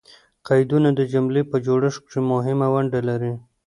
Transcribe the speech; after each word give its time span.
قیدونه 0.47 0.89
د 0.97 1.01
جملې 1.13 1.41
په 1.51 1.57
جوړښت 1.65 1.99
کښي 2.05 2.21
مهمه 2.31 2.67
ونډه 2.73 2.99
لري. 3.09 3.33